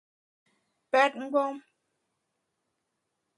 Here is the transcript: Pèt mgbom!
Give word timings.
Pèt 0.91 1.11
mgbom! 1.21 1.55